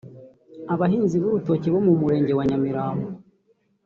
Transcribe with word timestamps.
Abahinzi 0.73 1.15
b’urutoki 1.21 1.67
bo 1.73 1.79
mu 1.85 1.93
Murenge 1.99 2.33
wa 2.37 2.43
Nyamirambo 2.49 3.07